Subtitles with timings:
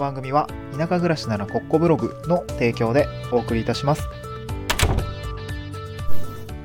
[0.00, 4.02] 番組は田舎暮らしならコッコブログの提供でお送りいたします。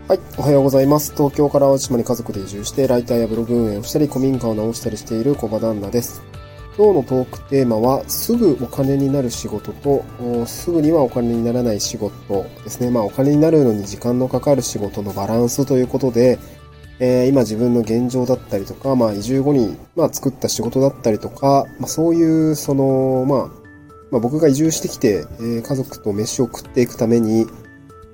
[0.07, 1.13] はい、おはようございます。
[1.13, 6.21] 東京から淡路島に家族で移住して、ライターやブログ運営をしたり、古民家を直したりしている小場旦那です。
[6.77, 10.05] 今日のトークテーマは、すぐお金になる仕事と、
[10.45, 12.89] すぐにはお金にならない仕事ですね。
[12.91, 16.37] まあ、お金になるのに時間のかかる仕事のバランスということで、
[16.99, 23.65] えー今自分の現状だったりとか、まあ、移住後に、まあ、作った仕事だったりとか、まあ、そういう、その、まあ、
[24.11, 27.47] まあ、僕が移住してきて、えー家族と飯を食っていくために、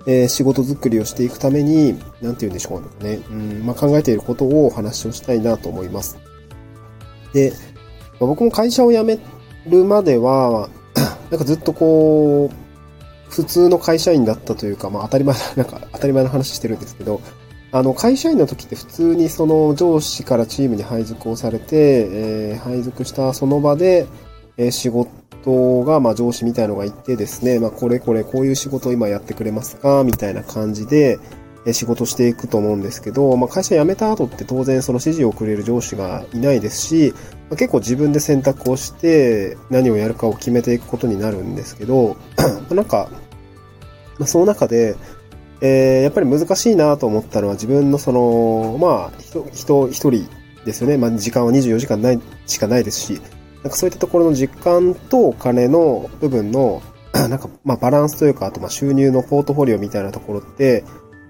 [0.08, 3.20] えー仕事作りをしていくために、なんて言うんでしょうかね。
[3.30, 6.18] うん、まあ、考えていることをお話をしたいなと思います。
[7.34, 7.54] で、
[8.20, 9.20] まあ僕も会社を辞め
[9.68, 10.70] るまでは、
[11.30, 12.56] なんかずっとこう、
[13.30, 17.22] 普通の会社員だったというか、まあ当たり前な、なんか当たり前の話してるんですけど、
[17.74, 24.08] あの、会社員の時って普通にその上司からチームに配属をされて、えー配属したその場で、
[24.58, 30.04] えー仕事が、まあ上司みたいのがいてですね、まあこれこれこういう仕事を今やってくれますか？
[30.04, 31.18] みたいな感じで、
[31.66, 37.14] えー仕事していくと思うんですけど、まあ会社辞めた後って当然その指示をくれる上司がいないですし、
[37.50, 42.18] まあ結構自分で選択をして何をやるかを決めていくことになるんですけど、
[42.70, 43.10] なんか、
[44.20, 44.96] まあその中で、
[45.62, 50.30] えーやっぱり難しいなと思ったのは自分のその、まあ、人、人、一人
[50.66, 50.98] ですよね。
[50.98, 53.22] まあ、時間は24時間ない、しかないですし、
[53.64, 56.82] なんかそういったところの時間とお金の部分の、
[57.14, 60.84] なんか、まあ、バランスというか、あと、まあ、収入のポートフォリオみたいなところって、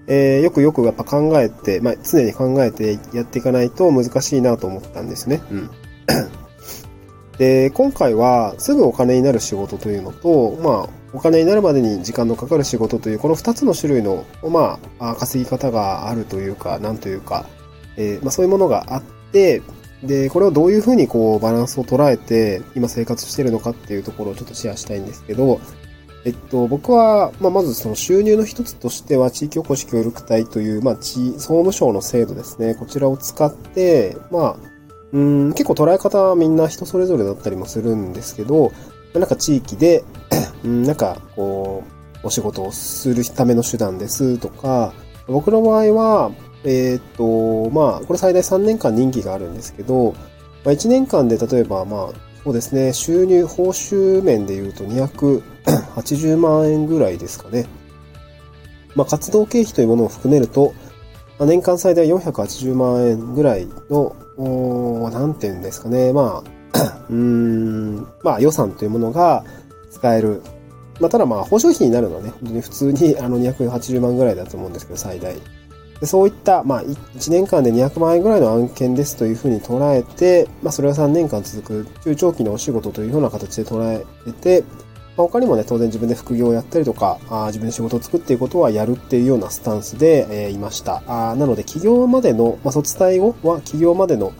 [0.08, 5.42] えーよくよくやっぱ考えて、まあ、常に考えてやっていかないと難しいなと思ったんですね。
[5.50, 5.70] うん。
[7.38, 17.46] で、今回はすぐお金になる仕事というのと、まあ、お金になるまでに時間のかかる仕事という、この二つの種類の、まあ、稼ぎ方があるというか、なんというか、
[17.96, 19.02] えーまあ、そういうものがあっ
[19.32, 19.62] て、
[20.02, 25.60] で、これをどういうふうにこう、バランスを捉えて、今生活してるのかっていうところをちょっとシェアしたいんですけど、
[26.24, 32.74] えっと、僕は、まあ、まずその収入の一つとしては、地域おこし協力隊という、まあ、地、総務省の制度ですね。
[32.74, 34.56] こちらを使って、まあ、
[35.12, 38.72] うん、結構捉え方はみんな人それぞれだったりもするんですけど、
[39.14, 40.04] なんか地域で、
[40.64, 41.84] なんか、こ
[42.22, 44.92] う、お仕事をするための手段ですとか、
[45.26, 46.30] 僕の場合は、
[46.64, 50.12] えーと、まあ、これ最大3年間任期があるんですけど、
[50.64, 52.08] まあ、1年間で例えば、まあ、
[52.44, 57.66] そうですね、収入、報酬面で言うと280万円ぐらいですかね。
[58.94, 60.74] まあ、活動経費というものを含めると、
[61.38, 66.50] まあ、年間最大480万円ぐらいの、おなんて言うんですかね、まあ、
[67.10, 69.44] うん、まあ予算というものが
[69.90, 70.42] 使える。
[71.00, 75.34] まあただまあ報奨費になるのはね、本当に普通にあの280万ぐらいだと思うんですけど、最大。
[76.00, 84.64] でそういった、まあ1年間で200万円ぐらいの案件ですというふうに捉えて、まあそれが3年間続く中長期のお仕事というような形で捉えて、
[85.16, 91.02] まあ、他にもね、当然自分で副業をやったりとか、あ自分で仕事を作っていくことはやるっていうようなスタンスで、えーいました。
[91.06, 94.32] あなので、起業までの、まあ、卒退後は起業までの、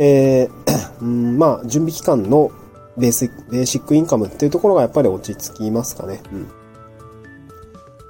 [0.00, 0.50] えー
[1.02, 2.50] うん、まあ、準備期間の
[2.96, 6.20] ベース、ベーシックインカムっていうところがやっぱり落ち着きますかね。
[6.32, 6.48] うん。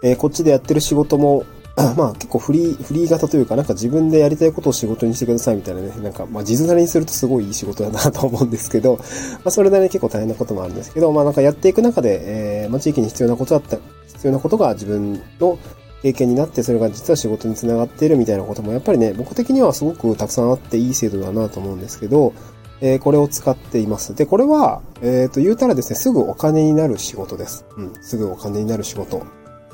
[0.02, 1.44] えーこっちでやってる仕事も、
[1.96, 9.04] まあ結構フリー、フリー型というか、なんか自分でやりたいことを仕事にしてくださいみたいなね、なんか、まあ、地図なりにするとすごいいい仕事だなと思うんですけど、ま
[9.46, 12.20] あ、それなりに結構大変なこともあるんですけど、まあ、なんかやっていく中で、
[12.62, 15.58] えーまあ、地域に必要なことだった、必要なことが自分の
[16.02, 22.32] 経験になって、それが実は仕事につながっているみたいなことも、やっぱりね、僕的にはすごくたくさんあっていい制度だなと思うんですけど、
[22.80, 24.14] えーこれを使っています。
[24.14, 27.66] で、これは、えっ、と、言うたらですね、すぐお金になる仕事です。
[27.76, 29.22] うん、すぐお金になる仕事。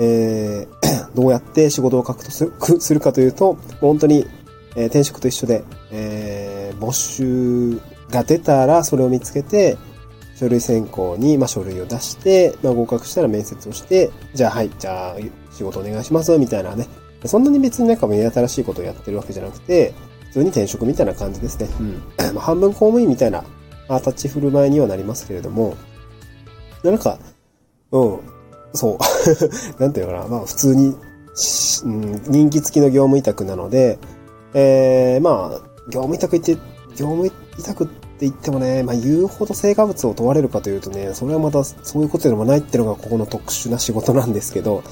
[0.01, 0.77] えー
[1.15, 4.27] どうやって仕事を獲得するするかというと、本当に、
[4.75, 9.79] えー転職と一緒で、えー募集が出たらそれを見つけて、
[10.37, 15.17] 書類選考に、まあ、書類を出して、まあ、合格したら面接をして、じゃあはい、じゃあ
[15.57, 16.87] 仕事お願いします、みたいなね。
[17.25, 19.95] そんなに別になんか目新しいことをやってるわけじゃなくて、
[20.27, 21.69] 普通に転職みたいな感じですね。
[21.81, 22.03] うん。
[22.35, 23.43] まあ半分公務員みたいな、
[23.89, 25.77] まあ、立ち振る舞いにはなりますけれども、
[26.83, 27.19] なんか、
[27.91, 28.19] うん、
[28.75, 28.99] そう。
[29.81, 30.29] なんていうのかな。
[30.29, 30.95] まあ普通に、
[31.35, 33.99] しうん、人気付きの業務委託なので、
[34.55, 35.61] えー、まあ、
[35.91, 36.55] 業務委託って、
[36.97, 37.31] 業務委
[37.63, 44.83] 託って言ってもね、まあ言うほど成果物を問われるかというとね、それはまたそういうことでもないっていうのがここの特殊な仕事なんですけど、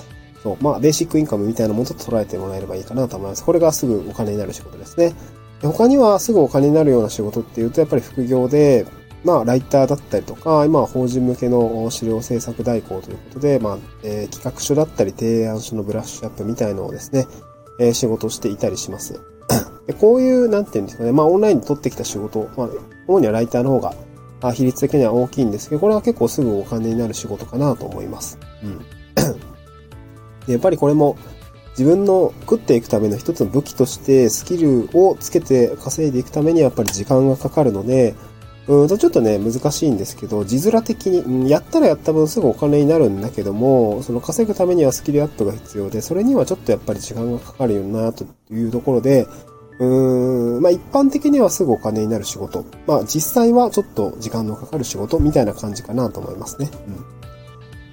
[0.45, 3.45] そう、まあベーシックインカムみたいなものと捉えてもらえればいいかなと思います。
[3.45, 5.15] これがすぐお金になる仕事ですね。
[5.61, 8.87] で他にはすぐお金になるような仕事っていうと、やっぱり副業で、
[9.25, 17.27] まあ、ライターだったりとか、今は法人向けの資料制作代行ということで、まあ、えー企画書だったり提案書のブラッシュアップみたいのをですね、
[17.81, 19.19] えー仕事していたりします。
[19.87, 22.69] でこういう、なんていうんですかね、まあ、オンラインで取ってきた仕事、まあ、
[23.07, 28.39] 主にはライターの方が比率的には大きいんですけど、これは結構すぐお金になる仕事かなと思います。
[28.63, 28.85] うん。
[30.47, 31.17] でやっぱりこれも
[31.71, 38.15] 自分の食っていくための一つの武器としてスキルをつけて稼いでいくためにはやっぱり時間がかかるので、
[38.67, 49.27] うんとちょっとね、難しいんですけど、字面的に、やったらやった分すぐお金になるんだけども、その稼ぐためにはスキルアップが必要で、それにはちょっとやっぱり時間がかかるよな、というところで、
[49.79, 52.65] うーん、まあ一般的にはすぐお金になる仕事。
[52.87, 56.71] まあ実際はちょっと時間のかかる仕事みたいな感じかなと思いますね。
[56.89, 57.05] うん。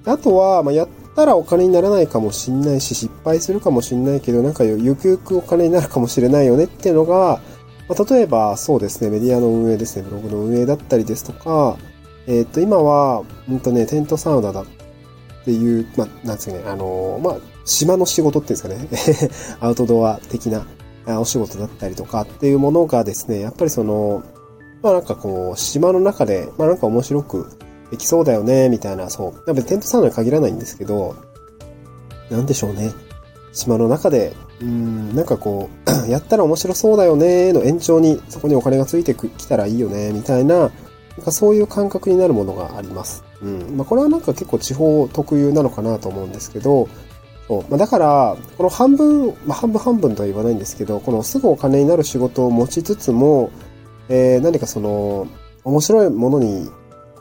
[0.05, 7.41] あとは、まあやったらお金にならないかもしんないし、失敗するかもしんないけど、なんかゆくゆくお金になるかもしれないよねっていうのが、
[7.87, 11.77] まあ、例えばそうですね、メディアの運営ですね、ブログの運営だったりですとか、
[12.27, 14.65] えっ、と、今は、うんとね、テントサウナだっ
[15.43, 20.65] ていう、まあ、なんですかね、あのーまあ、島の仕事っていうんですかね、 アウトドア的な
[21.19, 24.23] お仕事だったりとかっていうものがですね、やっぱりその、
[24.81, 27.47] まあなんかこう、島の中で、まあなんか面白く
[27.91, 29.33] できそうだよね、みたいな、そう。
[29.45, 31.15] やっぱりテントサウナに限らないんですけど、
[32.29, 32.91] なんでしょうね。
[33.53, 40.71] 島の中で、うん、なんかこう、 やったら面白そうだよね、の延長にそこにお金がついてきたらいいよね、みたいな、なん
[41.25, 43.25] かそういう感覚になるものがあります。
[43.41, 43.75] うん。
[43.75, 46.87] まあこれはなんか結構地方特有なのかなと思うんですけど、
[47.49, 47.63] そう。
[47.69, 53.51] まあだから、この半分、まあ半分半分とは言わないんですけど、このすぐお金になる仕事を持ちつつも、
[54.07, 55.27] えー、何かその、
[55.65, 56.69] 面白いものに、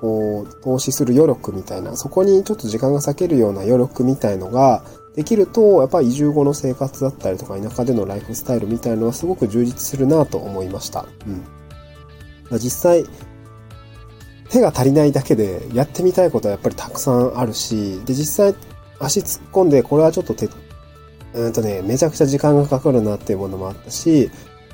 [0.00, 4.82] こう、投資する余力みたいな、そこにちょっと時間が割けるような余力みたいのが、
[5.14, 11.06] できると、やっぱり移住後の生活だったりとか、田舎でのライフスタイルみたいのはすごく充実するなと思いました。
[11.26, 11.32] うん。
[12.48, 13.04] まあ実際、
[14.48, 18.54] 手が足りないだけで、やってみたいことはやっぱりたくさんあるし、で、実際、
[18.98, 20.48] 足突っ込んで、これはちょっと手、
[21.34, 24.30] うんとね、めちゃくちゃ時間がかかるなっていうものもあったし、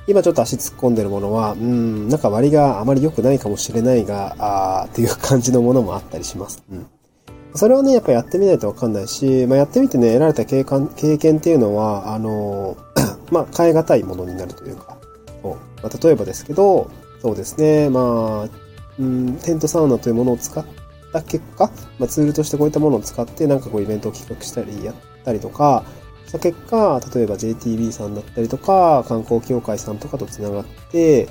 [0.07, 6.63] 今ちょっと足突っ込んでるものは、うん、なんか割があまり良くないかもしれないが、あーっていう感じのものもあったりします。
[6.71, 6.87] うん。
[7.57, 12.77] それはね、やっぱやってみないとわかんないし、まあ、やってみてね、得られた経験経験っていうのは、あの
[13.33, 14.99] まあ、変え難いものになるというか、
[15.43, 18.49] そうまあ、例えばですけど、そうですね、まあ、
[18.99, 20.65] うん、テントサウナというものを使っ
[21.13, 24.95] た結果、まあ、ツールとしてこういったものを使って、なんかこうイベントを企画したり、やっ
[25.25, 25.85] たりとか、
[26.27, 31.29] した結果、例えば JTB さんだったりとか、観光協会さんとかと繋がって、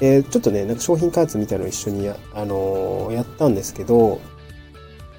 [0.00, 4.20] えーちょっとね、なんか商品開発みたいなのを一緒にや、あのーやったんですけど、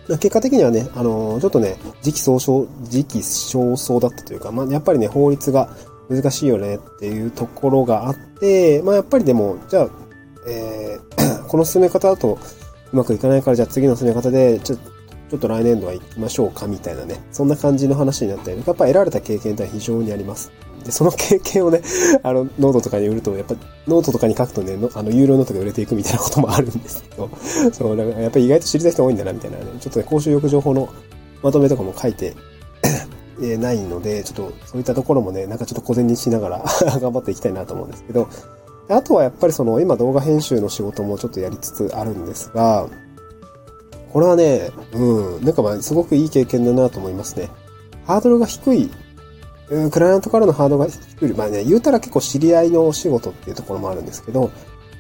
[0.08, 5.70] 結果的にはね、あのーちょっとね、時期尚早、時期尚早だったというか、まあ、やっぱりね、法律が
[6.10, 9.90] 難しいよねっていうところがあって、まあ、やっぱりでも、じゃあ、
[10.48, 12.38] えー この進め方だと
[12.94, 14.78] うまくいかないから、じゃあ次の進め方で、ちょ、
[15.30, 17.22] ちょっと来年度は行きましょうか、みたいなね。
[17.31, 20.52] そんな感じの話になったりとか、やっぱ得られた経験って非常にあります。
[20.84, 21.81] で、その経験をね、
[22.24, 23.56] あの、ノートとかに売ると、やっぱ、
[23.88, 27.30] ノートとかに書くとね、あの、有料ノートが売れていくみたいなこともあるんですけど、
[27.72, 29.66] そう、だかやっぱり意外と知りたい人多いんだな、みたいなね。
[29.80, 30.90] ちょっとね、公衆浴情報の
[31.44, 32.36] まとめとかも書いて、
[33.42, 36.66] えないので、ちょっとそういったところもね、なんかちょっと小銭にしながら
[37.00, 38.28] 頑張っていきたいなと思うんですけど、
[38.90, 42.88] あとはやっぱりその今動画編集の仕事もちょっとやりつつあるんですが、
[44.12, 47.50] これはね、うん、なんかまあすごくいい経験だなと思いますね。
[48.06, 48.90] ハードルが低い、
[49.70, 51.34] うんクライアントからのハードルが低い。
[51.34, 54.52] まあね、言うたら結構知り合いのお仕事っていうところもあるんですけど、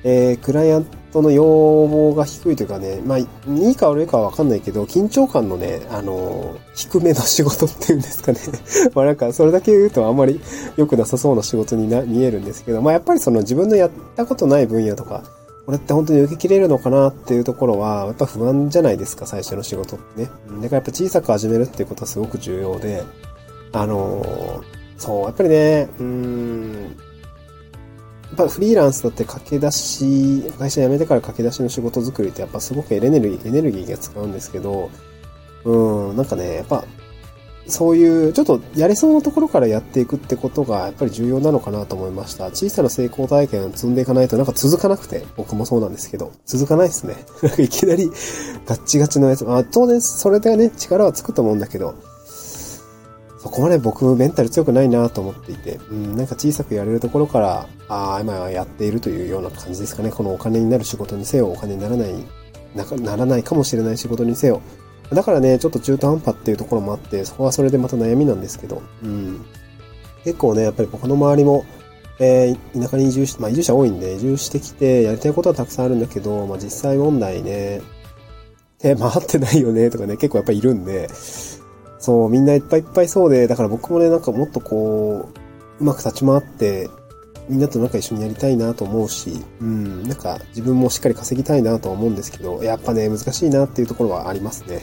[0.03, 3.27] えー、クライアントの要望が低いというかね、まあ、い
[3.71, 8.39] いか悪いかはわかんないけど、緊張感のね、あのー低めの仕事っていうんですかね。
[8.95, 10.39] まあなんか、それだけ言うとあんまり
[10.77, 15.23] 良くなさそうな仕事にな見えるんですけど、まあやっぱりその自分のやったことない分野とか、
[15.69, 20.25] これって本当に受け切れるのかなっていうところは、やっぱ不安じゃないですか、最初の仕事ってね。
[20.25, 23.03] だからやっぱ小さく始めるっていうことはすごく重要で、
[23.71, 24.63] あの
[24.97, 34.89] そう、やっぱりね、うん、やっぱフリーランスだって駆け出し、会社辞めてから駆け出しの仕事作りってやっぱすごくエネルギー、エネルギーが使うんですけど、
[35.65, 36.83] うん、なんかね、やっぱ、
[37.69, 42.45] そういう、ちょっとやれそうなところからやっていくってことがやっぱり重要なのかなと思いました。
[42.47, 47.15] 小さな成功体験を積んでいかないとなんか続かなくて、僕もそうなんですけど、続かないですね。
[47.41, 48.11] なんかいきなり
[48.65, 51.95] ガッチガチのやつ、あ、当然それでね、力はつくと思うんだけど、
[53.39, 60.11] そこまで僕メンタル強くないなと思っていて、うん、なんか小さくやれるところから、ああ、今はやっているというような感じですかね。
[60.11, 62.13] このお金になる仕事にせよ、お金にならない、
[62.75, 64.61] なならないかもしれない仕事にせよ。
[65.11, 69.45] だからね、ちょっと中途半端っていうところもあって、そこはそれでまた悩みなんですけど、うん。
[70.23, 71.65] 結構ね、やっぱり僕の周りも、
[72.19, 77.81] えー田舎に移住して、まあ移住者多いんで、移住してきて、やりたいことはたくさんあるんだけど、まあ実際問題ね、
[78.77, 81.09] 手回ってないよね、とかね、結構やっぱりいるんで、
[81.99, 85.39] そう、みんないっぱいいっぱいそうで、だから僕もね、なんかもっとこう、
[85.81, 86.89] うまく立ち回って、
[87.49, 94.81] みんなとなんか一緒にやりたいなと思うし、うん、なんか自分もしっかり稼ぎたいなと思うんですけど、やっぱね、難しいなっていうところはありますね。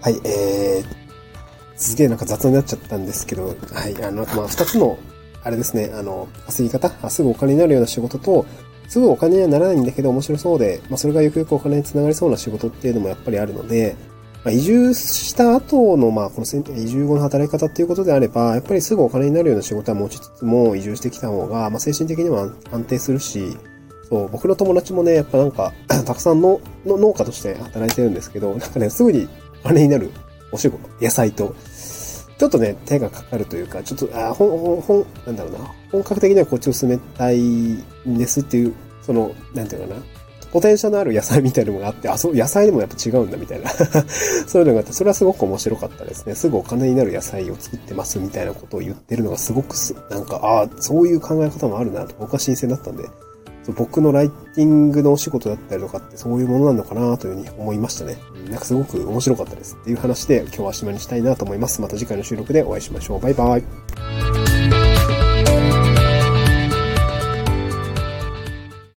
[0.00, 4.98] はい、えー、すげえなんか雑になっちゃったんですけど、はい、あの、まあ、二つの、
[5.42, 8.46] あれですね、あの、稼ぎ方、すぐお金になるような仕事と、
[8.88, 13.96] すぐお金にはならないんだけど面白そうで、まあ、それがゆくゆくお金につながりそうな仕事っていうのもやっぱりあるので、
[14.44, 23.56] まあ、移住した後の、まあ、この移住後の働き方っていうことであれば、やっぱりすぐお金になるような仕事は持ちつつも、移住してきた方が、まあ、精神的には安定するし、
[24.08, 29.28] そう、僕の友達もね、やっぱなんか、たくさんのの農家として働いてるんですけど、なんかね、すぐに
[29.64, 30.10] お金になる？
[30.52, 31.54] お仕事、野菜と、
[32.38, 34.46] ちょっとね、手がかかるというか、ちょっと、あ、ほ
[34.78, 35.58] ん、ほん、なんだろうな、
[35.92, 40.00] 本格的にはこっちを進めたいんですっていう、その、なんていうかな、
[40.52, 43.68] ポテンシャルのある野菜みたいなのがあって、あ、そう、野菜でもやっぱ違うんだみたいな。
[44.48, 46.34] そういうのがあって、それはすごく面白かったですね。
[46.34, 53.04] すぐお金になる野菜を作ってますみたいなことを言ってるのがすごくす、なんか、ああ、そういう考え方もあるなと僕は新鮮だったんで、
[53.72, 58.18] 僕のライティングのお仕事だったりとかってそういうものなのかなというふうに思いましたね。
[58.34, 61.80] うん、なんかすごく面白かったですっていう話で今日は締まりにしたいなと思います。
[61.80, 63.20] また次回の収録でお会いしましょう。
[63.20, 64.47] バイバイ。